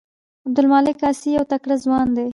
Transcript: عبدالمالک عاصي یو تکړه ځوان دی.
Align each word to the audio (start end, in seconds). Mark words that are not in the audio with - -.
عبدالمالک 0.47 0.97
عاصي 1.07 1.29
یو 1.37 1.43
تکړه 1.51 1.75
ځوان 1.83 2.07
دی. 2.17 2.27